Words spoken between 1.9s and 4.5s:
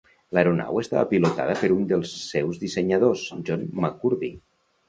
dels seus dissenyadors, John McCurdy.